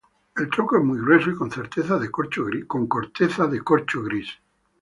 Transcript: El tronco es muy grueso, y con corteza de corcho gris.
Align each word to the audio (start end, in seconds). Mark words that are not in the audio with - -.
El 0.35 0.49
tronco 0.49 0.77
es 0.79 0.83
muy 0.83 0.97
grueso, 0.97 1.29
y 1.29 1.35
con 1.35 1.49
corteza 1.51 1.95
de 3.47 3.61
corcho 3.61 4.01
gris. 4.03 4.29